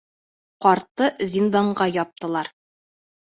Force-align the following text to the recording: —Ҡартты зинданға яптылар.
—Ҡартты 0.65 1.09
зинданға 1.33 1.87
яптылар. 1.99 2.51